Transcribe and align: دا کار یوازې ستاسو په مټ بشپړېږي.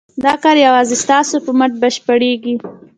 دا 0.23 0.33
کار 0.43 0.55
یوازې 0.67 0.95
ستاسو 1.03 1.35
په 1.45 1.51
مټ 1.59 1.71
بشپړېږي. 1.81 2.53